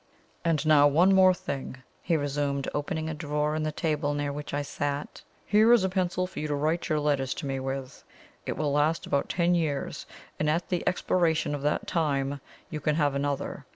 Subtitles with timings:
[0.43, 4.49] "And now one thing more," he resumed, opening a drawer in the table near which
[4.49, 5.21] he sat.
[5.45, 8.03] "Here is a pencil for you to write your letters to me with.
[8.47, 10.07] It will last about ten years,
[10.39, 12.41] and at the expiration of that time
[12.71, 13.67] you can have another.